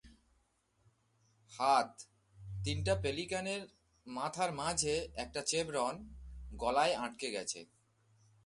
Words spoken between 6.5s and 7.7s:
গলায় আটকে গেছে।